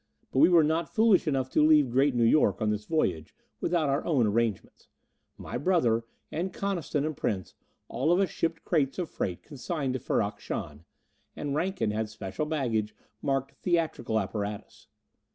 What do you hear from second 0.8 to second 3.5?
foolish enough to leave Great New York on this voyage